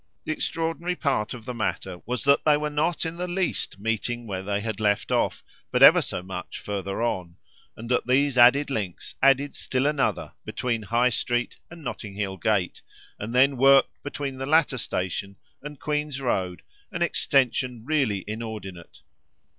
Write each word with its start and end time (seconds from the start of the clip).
The 0.23 0.31
extraordinary 0.31 0.95
part 0.95 1.35
of 1.35 1.45
the 1.45 1.53
matter 1.53 1.99
was 2.07 2.23
that 2.23 2.43
they 2.43 2.57
were 2.57 2.71
not 2.71 3.05
in 3.05 3.17
the 3.17 3.27
least 3.27 3.77
meeting 3.77 4.25
where 4.25 4.41
they 4.41 4.59
had 4.59 4.79
left 4.79 5.11
off, 5.11 5.43
but 5.69 5.83
ever 5.83 6.01
so 6.01 6.23
much 6.23 6.57
further 6.59 7.03
on, 7.03 7.35
and 7.77 7.87
that 7.91 8.07
these 8.07 8.35
added 8.35 8.71
links 8.71 9.13
added 9.21 9.53
still 9.53 9.85
another 9.85 10.33
between 10.43 10.81
High 10.81 11.09
Street 11.09 11.57
and 11.69 11.83
Notting 11.83 12.15
Hill 12.15 12.37
Gate, 12.37 12.81
and 13.19 13.35
then 13.35 13.57
worked 13.57 14.01
between 14.01 14.39
the 14.39 14.47
latter 14.47 14.79
station 14.79 15.35
and 15.61 15.79
Queen's 15.79 16.19
Road 16.19 16.63
an 16.91 17.03
extension 17.03 17.85
really 17.85 18.23
inordinate. 18.25 19.03